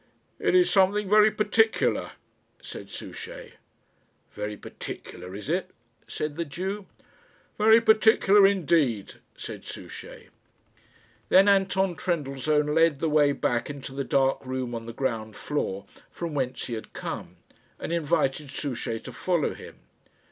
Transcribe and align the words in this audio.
"It 0.39 0.55
is 0.55 0.67
something 0.67 1.07
very 1.07 1.29
particular," 1.29 2.13
said 2.59 2.89
Souchey. 2.89 3.53
"Very 4.33 4.57
particular 4.57 5.35
is 5.35 5.47
it?" 5.47 5.69
said 6.07 6.37
the 6.37 6.43
Jew. 6.43 6.87
"Very 7.59 7.79
particular 7.81 8.47
indeed." 8.47 9.13
said 9.37 9.63
Souchey. 9.63 10.29
Then 11.29 11.47
Anton 11.47 11.93
Trendellsohn 11.93 12.73
led 12.73 12.99
the 12.99 13.09
way 13.09 13.31
back 13.31 13.69
into 13.69 13.93
the 13.93 14.03
dark 14.03 14.43
room 14.43 14.73
on 14.73 14.87
the 14.87 14.91
ground 14.93 15.35
floor 15.35 15.85
from 16.09 16.33
whence 16.33 16.65
he 16.65 16.73
had 16.73 16.93
come, 16.93 17.35
and 17.79 17.93
invited 17.93 18.49
Souchey 18.49 18.99
to 19.01 19.11
follow 19.11 19.53
him. 19.53 19.75